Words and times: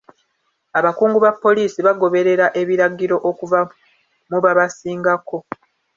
Abakungu 0.79 1.17
ba 1.25 1.31
poliisi 1.43 1.79
bagoberera 1.87 2.45
ebiragiro 2.61 3.17
okuva 3.29 3.59
mu 4.29 4.37
babasingako. 4.43 5.37